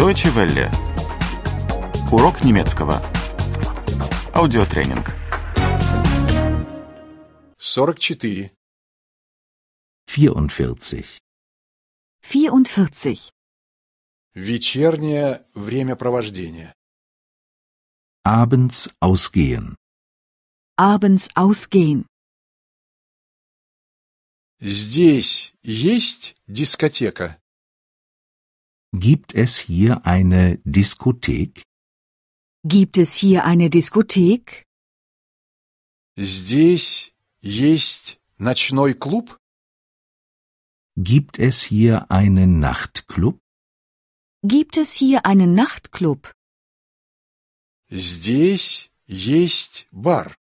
[0.00, 0.70] Deutsche Welle.
[2.10, 3.02] Урок немецкого.
[4.32, 5.10] Аудиотренинг.
[7.58, 8.50] 44.
[10.06, 11.04] 44.
[12.22, 13.30] 44.
[14.32, 16.72] Вечернее времяпровождение.
[18.24, 19.76] Abends ausgehen.
[20.78, 22.06] Abends ausgehen.
[24.60, 27.39] Здесь есть дискотека?
[28.93, 31.63] Gibt es hier eine Diskothek?
[32.63, 34.63] Gibt es hier eine Diskothek?
[36.17, 39.37] Здесь есть ночной клуб?
[40.97, 43.37] Gibt es hier einen Nachtclub?
[44.43, 46.31] Gibt es hier einen Nachtclub?
[47.89, 50.33] Здесь есть бар.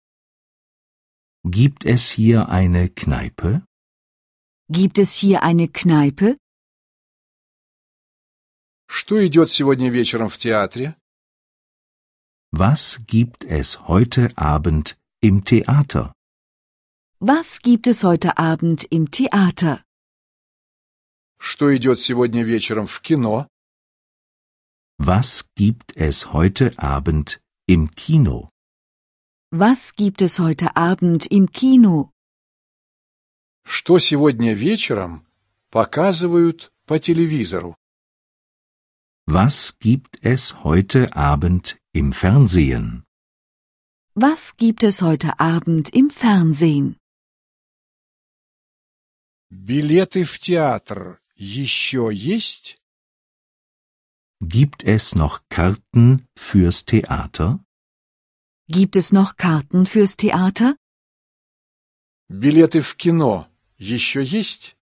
[1.44, 3.66] Gibt es hier eine Kneipe?
[4.70, 6.38] Gibt es hier eine Kneipe?
[8.88, 10.97] Что идет сегодня вечером в театре?
[12.53, 16.14] Was gibt es heute Abend im Theater?
[17.20, 19.84] Was gibt es heute Abend im Theater?
[21.39, 23.47] Что идет сегодня вечером в кино?
[24.98, 28.48] Was gibt es heute Abend im Kino?
[29.53, 32.11] Was gibt es heute Abend im Kino?
[33.64, 35.27] Что сегодня вечером
[35.70, 37.78] показывают по телевизору?
[39.28, 43.03] Was gibt es heute Abend im Fernsehen?
[44.16, 46.97] Was gibt es heute Abend im Fernsehen?
[49.50, 52.78] Билеты в театр еще есть?
[54.42, 57.64] Gibt es noch Karten fürs Theater?
[58.67, 60.75] Gibt es noch Karten fürs Theater?
[62.30, 63.47] Билеты в кино
[63.78, 64.75] еще есть?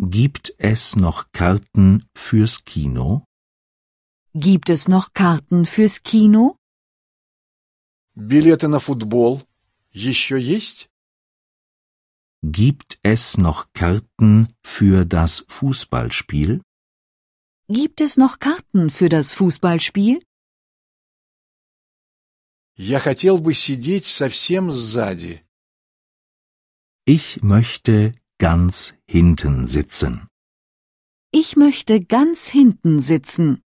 [0.00, 3.24] Gibt es noch Karten fürs Kino?
[4.34, 6.56] Gibt es noch Karten fürs Kino?
[8.14, 9.42] Билеты на футбол
[9.92, 10.90] еще есть?
[12.42, 16.62] Gibt es noch Karten für das Fußballspiel?
[17.68, 20.22] Gibt es noch Karten für das Fußballspiel?
[22.76, 25.42] Я хотел бы сидеть совсем сзади.
[27.06, 30.28] Ich möchte ganz hinten sitzen.
[31.32, 33.62] Ich möchte ganz hinten sitzen.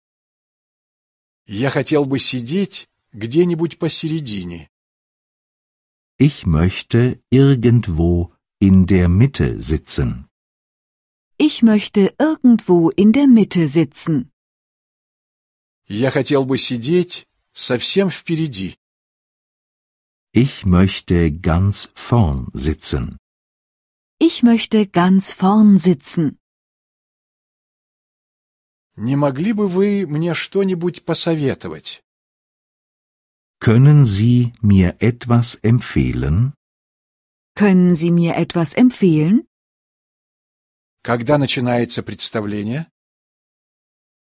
[1.47, 4.69] Я хотел бы сидеть где-нибудь посередине.
[6.17, 10.27] Ich möchte irgendwo in der Mitte sitzen.
[11.37, 14.31] Ich möchte irgendwo in der Mitte sitzen.
[15.87, 18.75] Я хотел бы сидеть совсем впереди.
[20.33, 23.17] Ich möchte ganz vorn sitzen.
[24.19, 26.37] Ich möchte ganz vorn sitzen.
[28.95, 32.03] Не могли бы вы мне что-нибудь посоветовать?
[33.59, 36.53] Können Sie mir etwas empfehlen?
[37.55, 39.45] Können Sie mir etwas empfehlen?
[41.01, 42.87] Когда начинается представление?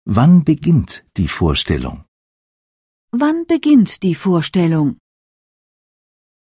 [0.06, 2.04] Wann beginnt die Vorstellung?
[3.12, 4.98] Wann beginnt die Vorstellung?